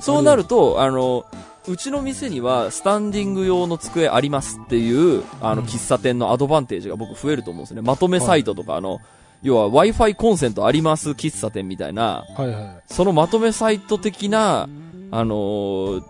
[0.00, 1.24] そうなると、あの、
[1.68, 7.82] うちの店にはスタンディング用の机ありますっていう、あの、うん喫茶店のアドバンテージが僕増えると思うんですね。
[7.82, 9.00] まとめサイトとか、あの、
[9.42, 12.92] 要は Wi-Fi コンセントあります喫茶店みたいな、はいはい。
[12.92, 14.68] そのまとめサイト的な、
[15.10, 16.02] あのー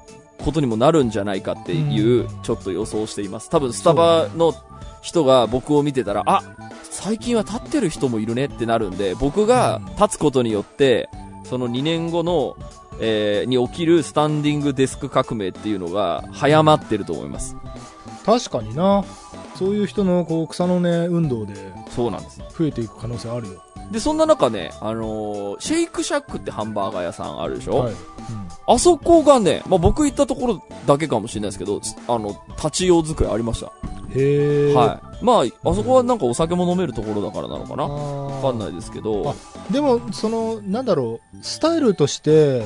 [0.44, 3.50] ことにもなるんじゃないかっていう、ちょっと予想しています。
[3.50, 4.54] 多分スタバの
[5.02, 6.42] 人が僕を見てたら、あ、
[6.84, 11.08] 最近は立ってる人もいるねってなるんで、僕が立つことによって、
[11.44, 12.56] その2年後の、
[13.00, 17.56] えーに起きるスタンディングデスク革命っていうのが早まってると思います。
[18.24, 19.04] 確かにな。
[19.58, 21.54] そういう人のこう草の根運動で
[21.90, 22.40] そうなんです。
[22.56, 23.62] 増えていく可能性あるよ。
[23.90, 27.94] で、そんな中ね、あのーシェイクシャックってハンバーガー屋さんあるでしょ、はい。
[28.66, 33.72] あそこがね、まあ、僕行ったところだけかもしれないですけど、あの、立ち用机ありました。
[34.14, 34.74] へえ。
[34.74, 35.24] はい。
[35.24, 37.84] まあ、あそこはなんかお酒も飲めるところだからなのかな？
[37.88, 39.34] わわかんないですけど、
[39.70, 42.64] でも、その、なんだろう、スタイルとして、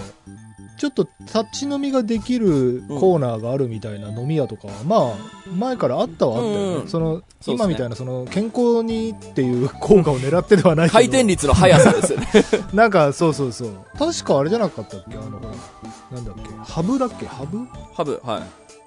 [0.79, 5.15] ちょっと立ち飲みができるコーナーがあるみたいな飲み屋とかは、まあ、
[5.55, 6.65] 前からあったはあったよね。
[6.65, 10.95] うんうんその、今みたいな、その、健康にっていう効果を狙ってではないけど。
[10.95, 12.27] 回転率の速さですよね。
[12.73, 13.71] なんか、そうそうそう。
[13.99, 15.17] 確かあれじゃなかったっけ？
[15.17, 15.41] あの、
[16.11, 16.73] なんだっけ？
[16.73, 17.27] ハブだっけ？
[17.27, 17.59] ハブ？
[17.95, 18.43] ハブ、はい。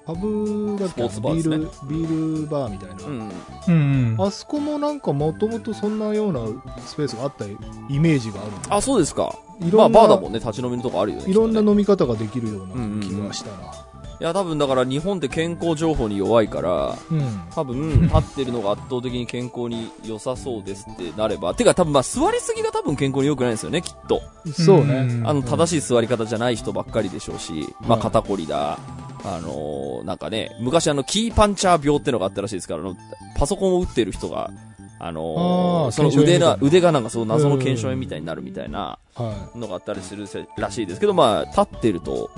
[0.06, 0.94] ハブだっけ？
[0.94, 1.56] スポーツバーですね
[1.88, 2.94] ビール、ビールバーみたいな。
[3.04, 3.30] うん。
[3.68, 4.26] うんうん。
[4.26, 6.40] あそこもなんかもともとそんなような
[6.86, 9.34] スペースがあったイメージがあるあ、そうですか。
[9.60, 11.24] まあ、いろんな、バーだもんね、立ち飲みのとこあるよね。
[11.30, 13.86] いろんな飲み方ができるような気がしたな。
[14.18, 17.42] いや、多分だから日本って健康情報に弱いから、うん。
[17.54, 21.54] 多分、立ってるのが圧倒的に健康に良さそうですってなれば。
[21.54, 24.22] てか多分まあ座りすぎが多分健康に良くないんですよね、きっと。
[24.52, 25.04] そうね。
[25.04, 28.78] んあの、正しい座り方じゃない人ばっかりでしょうし、まあはい肩こりだ、
[29.24, 32.96] あのーなんかね、昔あの、キーパンチャー病ってのがあったらしいですから、あの、
[33.36, 34.50] パソコンを打ってる人が、
[34.98, 42.30] あのーその腕が、腕がなんかその謎の腱鞘炎みたいになるみたいなはのがあったりするせらしいですけど、まあ、立ってると、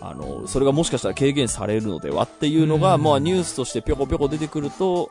[0.00, 3.02] あの、それがもしかしたら軽減されるのではっていうのが、うん。
[3.02, 5.10] まあニュースとしてぴょこぴょこ出てくると、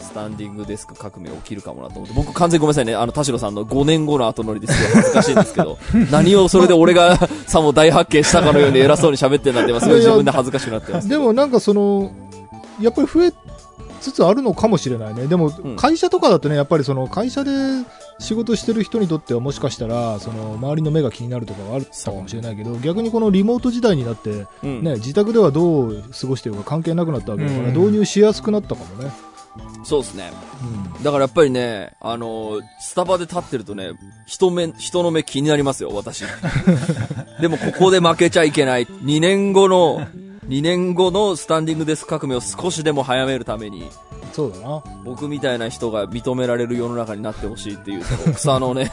[0.00, 5.78] スタンディングデスク革命起きるかもなと思って、僕完全にごめんなさいね、あの、田代さんの5年後の後乗りですごい恥ずかしいんですけど、
[6.10, 11.08] 何をそれで俺が さも大発見したかのように偉そうに喋ってんなって、今すごい自分で恥ずかしくなってます。
[11.08, 12.10] でもなんかその、
[12.80, 13.32] やっぱり増え
[13.98, 15.26] つつあるのかもしれないね。
[15.26, 17.50] でもん、会社とかだとね、やっぱりその会社で
[18.18, 29.10] 仕事してる人にとってはもしかしたら、その周りの目が気になるとかはあったかもしれないけど、逆にこのリモート時代になって、うんね、自宅ではどう過ごしてるか関係なくなったわけだから、うん導入しやすくなったかもね。
[29.84, 30.30] そうですね。
[30.62, 33.92] うんだからやっぱりね、あのスタバで立ってるとね、
[34.26, 36.24] 人目、人の目気になりますよ、私。
[37.40, 38.86] でもここで負けちゃいけない。
[38.86, 40.06] 2年後の、
[40.48, 43.90] 2年後のスタンディングデスク革命を少しでも早めるために、
[44.32, 44.82] そうだな。
[45.04, 48.92] 僕みたいな人が認められる世の中になってほしいっていう、その草のね。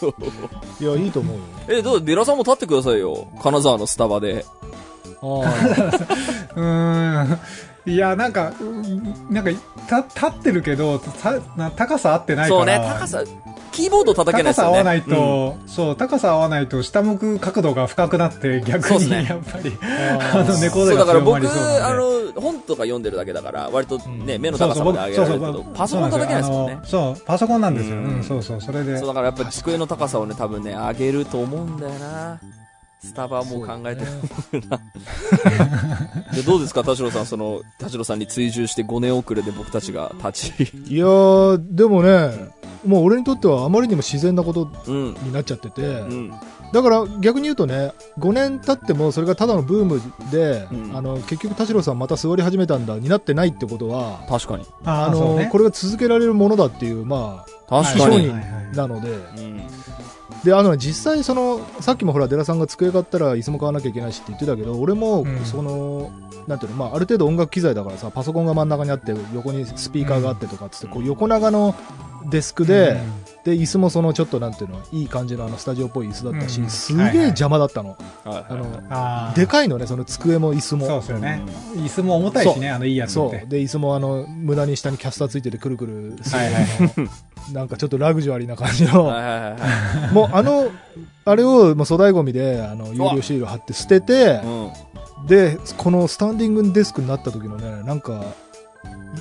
[0.80, 1.42] いや、いいと思うよ。
[1.68, 3.28] え、どうベラさんも立ってくださいよ。
[3.42, 4.46] 金沢のスタバで。
[5.20, 5.24] あ
[6.56, 7.38] うーん。
[7.86, 9.50] いや、なんか、うんなんか、
[9.88, 12.60] た、立ってるけど、たな高さ合ってないから。
[12.60, 13.22] そうね、高さ、
[13.72, 14.72] キーボード叩けないですよね。
[14.72, 21.82] 高さ合わないと、そう、高さ合わないと下向く角度が深くなって逆にやっぱり、ああの、猫背がそうだから僕、強まりそうなんで。
[21.82, 26.82] あの、本とか読んでるだけだから、割とね、うん目の高さまで上げられるけど、パソコン叩けないですもんねそうなん。
[26.82, 27.96] ですよあのそう、パソコンなんですよ。
[27.96, 29.08] ううんん、そうそう、それでそう。
[29.08, 32.40] だからやっぱり机の高さをね、多分ね、上げると思うんだよな。
[33.00, 34.04] スタバも考えて
[34.52, 34.80] るな。
[36.34, 40.72] でどうですか、田代さん、その、田代さんに追従して5年遅れで僕たちが立ち。
[40.88, 42.30] いやー、でもね、
[42.86, 45.14] もう俺にとってはあまりにも自然なことうん。
[45.22, 46.30] になっちゃってて、うん。
[46.72, 54.66] だから逆に言うとね、5年経ってもそれがただのブームで、うんあの結局田代さんまた座り始めたんだになってないってことは、確かに。
[54.84, 55.48] ああ、あのね。
[55.50, 58.14] これが続けられるものだっていう、ま確かに。
[58.16, 59.00] はい商はいはいあ、なの
[60.44, 66.10] で、あの、実際その、さっきもほら、デラさんが机買ったら椅子も買わなきゃいけないしって言ってたけど、俺もうん、その、
[66.46, 71.74] なんていうの、まあ、ある程度音楽機材だからさ、パソコンが真ん中にあって、横にスピーカーがあってとかっつって、こう、横長の
[72.30, 73.00] デスクで、
[73.44, 77.96] で、椅子もその、ちょっとなんていうの、いい感じのあの、スタジオっぽい椅子だったしう、んすげえ邪魔だったの。
[78.24, 79.34] はいあの。
[79.34, 80.86] でかいのね、その机も椅子も。
[80.86, 81.42] そうですよね。
[81.76, 83.46] 椅子も重たいしね、あのいいやつって。。
[83.46, 86.92] で、椅子もあの、無駄に下にキャスターついててくるくるするはいはいはい。
[87.52, 89.04] なんかちょっとラグジュアリーな感じの、
[90.12, 90.70] もうあの、
[91.24, 94.26] あれをもう粗大ゴミで、あの、有料シール貼って捨ててい。
[94.36, 94.46] う、
[95.24, 95.26] ん。
[95.26, 98.24] で、このスタンディングデスクになった時のね、なんか、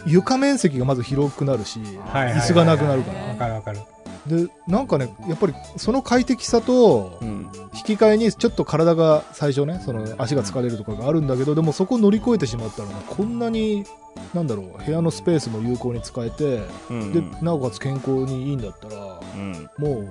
[0.06, 3.12] 床面積がまず広くなるし、椅子がなくなるか。
[3.12, 3.80] わからるわかる。
[4.28, 7.50] で、なんかね、やっぱりその快適さとう、ん。
[7.74, 13.86] 引き換えにちょっと体が最初ね、その足が疲れるとかがあるんだけど、でもそこを乗り越えてしまったらね、こんなに、
[14.34, 17.14] なんだろう、部屋のスペースも有効に使えて、うん。
[17.14, 19.70] で、なおかつ健康にいいんだったら、うん。
[19.78, 20.06] も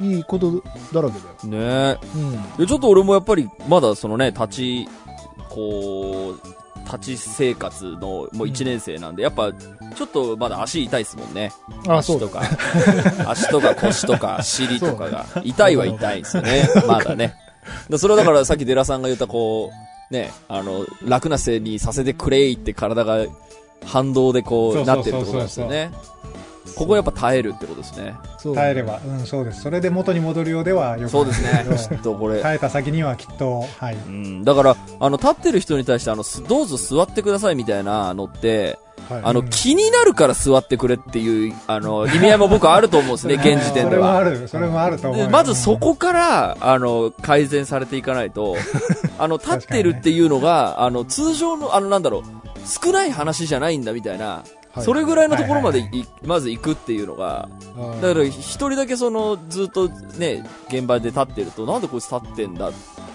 [0.00, 1.96] う、いいことだらけだよ。
[1.96, 2.06] ねえ。
[2.16, 2.56] うん。
[2.58, 4.88] で、ちょっと俺もやっぱり、まだそのね、立ち、
[5.48, 6.59] こう、
[6.96, 11.52] 立ち生活のもう1年生なんで、やっぱ、ちょっとまだ足痛いですもんね。
[11.86, 12.42] 足とか、
[13.26, 16.68] 足とか腰とか尻とかが、痛いは痛いですよね。
[16.86, 17.36] まだね。
[17.88, 19.70] でそれはだからさっきデラさんが言ったこ
[20.10, 23.26] う、ね、あの、楽な姿勢にさせてくれいって体が
[23.84, 25.90] 反動でこうそうそうなってるってことですよね。
[26.76, 28.16] ここやっぱ耐えるってことですね。
[28.54, 29.00] 耐えれば。
[29.04, 29.62] うん、そうです。
[29.62, 31.96] それで元に戻るようではよくないそうですね。
[31.96, 32.40] きっとこれ。
[32.40, 33.94] 耐えた先にはきっと、はい。
[33.94, 38.78] うん、だから、あの、立ってる人に対して、あの、すどうぞ座ってくださいみたいなのって、
[39.08, 44.24] はいあの、うん気になるから座ってくれっていう、あの、 意味合いも僕はあると思うんですね、現時点でそれもあは。
[44.24, 48.56] る、それもあると思うまずそこから、あの、改善されていかないと、
[49.18, 52.22] あの、立ってるっていうのが、あの、通常の、あの、なんだろう、
[52.66, 55.88] 少ない話じゃないんだみたいな、はいそれぐらいのところまで
[56.24, 57.48] まず行くっていうのが、
[58.00, 62.70] だから一人だけその、ずっとね、現場で立ってると、なんでこいつ立ってんだ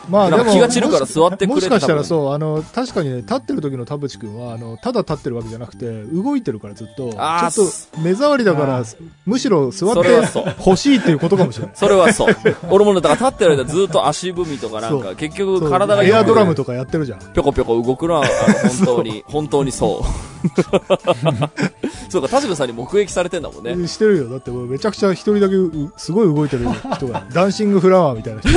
[0.09, 7.53] まあでも気が散るから座ってくれもしかしたらそう、あの、確かにね、立ってる時の田淵くんは、あの、ただ立ってるわけじゃなくて、動いてるからずっと、ちょっ
[7.93, 8.83] と目障りだからあ、
[9.25, 11.75] むしろ座ってそれはそう欲しいっていうことかもしれない。
[11.77, 12.35] それはそう。
[12.69, 17.19] 俺もね、だから立ってる間ずっと足踏みとかなんか、結局体がエアドラムととかやってるじゃん。
[17.33, 20.25] ぴょこぴょこ動くのは、本当に、 本当にそう。
[22.09, 23.87] そうか、田島さんに目撃されてんだもんね。
[23.87, 24.29] してるよ。
[24.29, 28.49] だってめちゃくちゃ一人だけうすごい動いてる人が、ダンシングフラワーみたいな人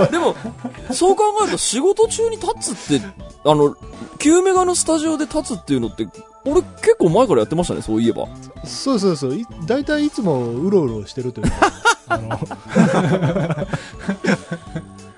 [0.10, 0.34] でも、
[0.92, 3.06] そう考えると仕事中に立つって、
[3.44, 3.76] あの、
[4.18, 6.06] 旧メガのスタジオで立つっていうのって、
[6.46, 8.26] 俺結構前からやってましたね、そういえば。
[8.64, 9.34] そうそうそう。
[9.34, 11.72] い大体いつもうろうろしてるというか、
[12.08, 12.28] あの、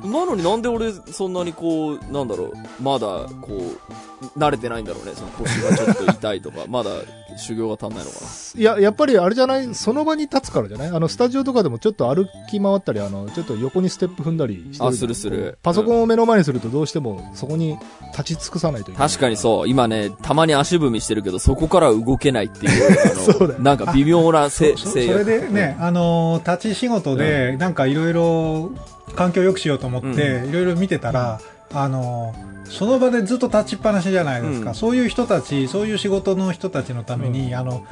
[0.06, 3.06] なのになんで俺、そんなにこう、なんだろう、まだ、
[3.40, 5.12] こう、慣れてないんだろうね。
[5.14, 6.90] その腰がちょっと痛いとか、まだ
[7.36, 8.26] 修行が足んないのかな。
[8.60, 14.90] いや、やっぱりあれじゃない、その場に立つからじゃないあの、スタジオとかでもちょっと歩き回ったり、あの、ちょっと横にステップ踏んだりしてる。
[14.90, 17.78] あするするパソコンを目の前にするとどうしてもそこに
[18.12, 19.08] 立ち尽くさないといけない。
[19.08, 19.68] 確かにそう。
[19.68, 28.72] 今ね、たまに足踏みしてるけど、そこから動けないっていう、そうだなんか微妙なせそそれでね、あの立ち仕事で、なんかいろいろ
[29.14, 31.40] 環境良くしようと思って、いろいろ見てたら、
[31.72, 34.70] あのーその場でずっと立ちっぱなしじゃないですか。
[34.70, 37.86] うんそういう人たち、そういう仕事の人たちのために、あの、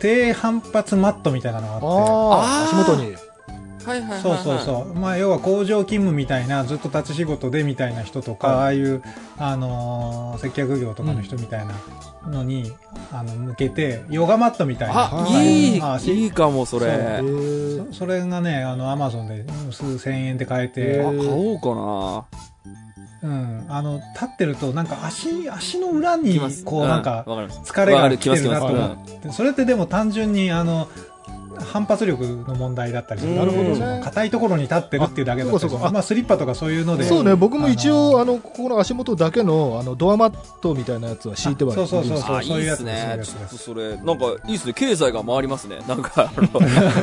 [0.00, 3.14] 低反発マットみたいなのがあって、ああ、あー足元に。
[3.84, 4.20] はいはいはい、はい。
[4.22, 4.94] そうそうそう。
[4.94, 9.02] まあ、要は工場勤務みたいな、ずっと立ち仕事でみたいな人とか、はいああいう、
[9.38, 11.74] あのー接客業とかの人みたいな
[12.28, 12.72] のに、
[13.12, 14.94] あの、向けて、ヨガマットみたいな。
[15.02, 17.22] あ、はいいあいいかも、それ。
[17.92, 22.49] それがね、あの、アマゾンで数千円で買えへて、ー買おうかな。
[23.22, 27.24] うん、あの、立ってると、なんか足、足の裏にこうなんか。
[27.26, 30.88] 疲れが来てるなと思って、それってでも単純に、あの、
[31.64, 33.34] 反発力の問題だったりする。
[33.34, 37.04] なるほど硬いところに立ってるっていうだけだったりまあスリッパとかそういうので。
[37.04, 43.24] そうね、僕も一応、あの、ここの足元だけの、あの、ドアマットみたいなやつは敷いてはいるあそうそうそうあ、いいっすねそういうや。
[43.24, 44.72] つちょっですとそれ、なんか、いいっすね。
[44.72, 45.78] 経済が回りますね。
[45.88, 46.48] なんか、あの、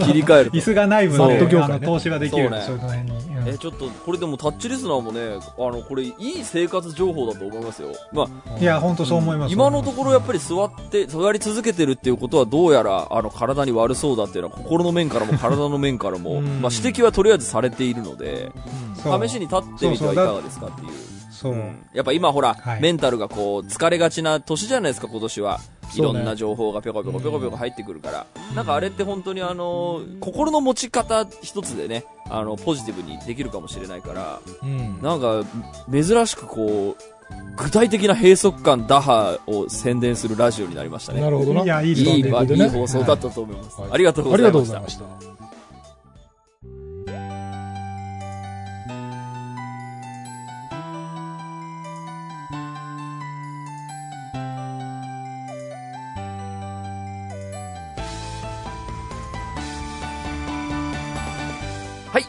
[0.06, 0.62] 切り替えると椅。
[0.62, 2.50] 子がない分マットで、業界ねあの、投資はできる。
[2.50, 3.18] そうねそういうの辺に。
[3.18, 7.90] うんえ、ちょっと、これでもタッチリスナーもね、あの、これ、いい生活情報だと思いますよ。
[8.12, 9.54] まあ、いや、本当そう思います。
[9.54, 18.52] 今のところやっぱり座って、座り続けてるっていうことはどうやら、あの、体に悪そうだっていうのは、心の面からも体の面からも、うんまあ、指摘はとりあえずされているので、
[18.96, 20.92] 試しに立ってみてはいかがですかっていう。
[21.32, 21.56] そう。
[21.94, 25.60] やっぱ今ほら、はいメンタルがこう、疲れがちな年じゃないですか、今年は。
[25.96, 28.26] いろんな情報がぴょこぴょこぴょこぴょこ入ってくるから。
[28.56, 35.00] なんかあれって本当にあの、心の持ち方一つでね、あの、ポジティブにできるかもしれないから、うん。
[35.02, 35.44] なんか、
[35.92, 37.17] 珍しくこう、
[37.58, 41.22] 具体的な閉塞感打破を宣伝するラジオになりましたね。
[41.22, 41.64] なるほどな。
[41.64, 43.82] いやいいいい、まあいいスタンディングでね放送だったと思います。
[43.82, 44.30] はいありがとう。
[44.30, 45.47] ございました。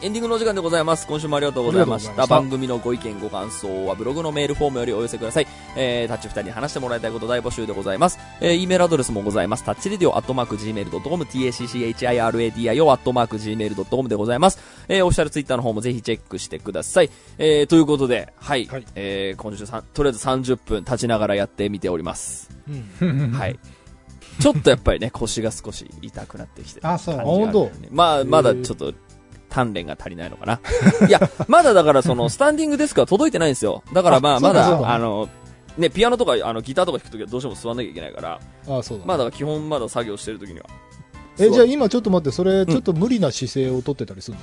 [0.01, 1.09] エンディングのお時間でございます。
[1.09, 2.12] 今週もありがとうございました。
[2.12, 5.46] した番組のご意見、ご感想はブログのメールフォームよりお寄せください。
[5.76, 8.16] えー、タッチ二人に話してもらいたいこと大募集でございます。
[8.40, 9.64] えー、E メールアドレスもございます。
[9.64, 14.61] タッチレディオアットマーク Gmail.com、tacchiradio アットマーク Gmail.com でございます。
[14.86, 17.11] えー、オフィシャルツイッターの方もぜひチェックしてください。
[17.38, 22.51] えー、ということで、はい、はいえー、今週さん、とりあえず30分立ちながらやってみております。
[23.01, 23.32] うん。
[23.32, 23.59] はい。
[24.40, 28.94] ちょっとやっぱりね、腰が少し痛くなってきてるあそう感じがるよね 本まあ、まだちょっと、
[29.51, 30.61] 鍛錬が足りないのかな。
[31.07, 33.82] いや、まだだからその、 スタンディングデスクは届いてないんですよ。
[33.92, 35.28] だからまあ、まだ、あの、
[35.76, 39.05] ね、ピアノとか、あの、ギターとか弾くときはどうしても座んなきゃいけないから、ああ、そうだ。
[39.07, 40.66] まあだ基本まだ作業してるときには。
[41.38, 44.42] え、じゃあ今ちょっと待って、それ、ちょっと無理な姿勢をとってたりするの？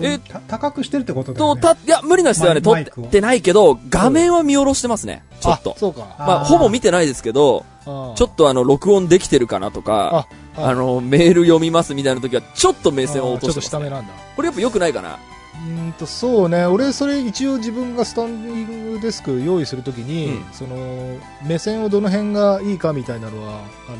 [0.00, 1.60] えた高くしてるってことだと、よね。
[1.60, 5.24] た、いや、無理な姿勢はね、撮ってないけど、画面は見下ろしてますね。
[5.40, 5.78] ちょっとあ。
[5.78, 6.14] そうか。
[6.18, 13.60] まあ、ほぼ見てないですけど、ちょちっとあの、録音できてるかなとか、あの、メール読みますみたいな時は、ちょっと目線を落とちょっと。
[13.60, 14.12] 下目なんだ。
[14.34, 15.14] これやっぱ良くないかな？
[15.14, 16.66] うーんと、そうね。
[16.66, 23.90] 俺、それ一応自分がスタンディングデスク用意するときに、うんその、目線をどの辺がいいかみたいなのは、あ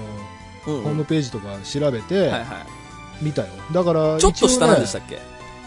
[0.68, 2.44] の、うんホームページとか調べて、はいはい。
[3.22, 3.48] 見たよ。
[3.72, 5.18] だから、ちょっと下なんでしたっけ？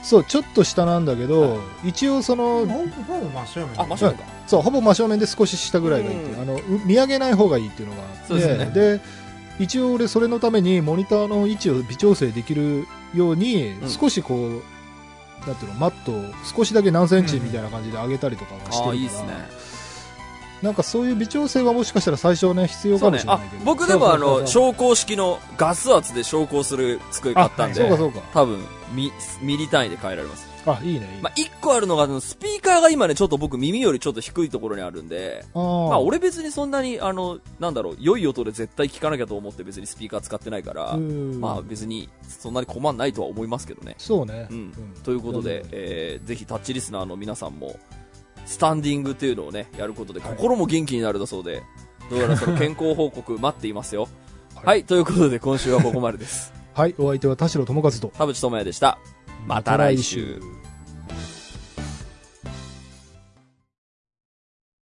[0.03, 2.73] そう、ちょっと下なんだけど、一応その、ほぼ
[3.03, 3.69] ほぼ真正面。
[3.77, 4.23] あ、真正面か。
[4.47, 9.01] そう、ほぼ真正面で少し下ぐらいがいいっていう、うあの、う見上げない方がいいっていうのがあって、そうですねで
[9.59, 19.69] 一応俺それのためにモニターの位置を微調整できるように、うん少しこう、なんていうの、マットを少しだけ何センチみたいな感じで上げたりとかはしてるから、ああ、いいっすね。
[20.61, 28.19] なんかそういう微調整はもしかしたら最初ね、必要かもしれないけど。、僕でもあの、昇降式のガス圧で昇降する机買ったんでそうか、そうか。
[28.33, 30.48] 多分、ミ、ミリ単位で変えられます。
[30.73, 31.19] あ、いいね、いいね。
[31.21, 43.95] まあ、一個あるのが、あのスピーカーが今ね、ちょっと僕耳よりちょっと低いところにあるんで、あーまあ、俺別にそんなに、あの、なんだろう、良い音で絶対聞かなきゃと思って別にスピーカー使ってないから、うんまあ別にそんなに困んないとは思いますけどね。
[43.97, 44.47] そうね。
[44.49, 44.73] うん。
[45.03, 47.79] ということで、えー、ぜひタッチリスナーの皆さんも、
[48.45, 51.61] スタンディングっていうのをね、やることで心も元気になるだそうで、
[52.09, 54.07] どうやらその健康報告待っていますよ。
[54.55, 56.51] はいはい、ということで今週はここまでです。
[56.73, 58.11] はい、お相手は田代智和と。
[58.17, 58.99] 田淵智也でした。
[59.49, 60.39] また来週。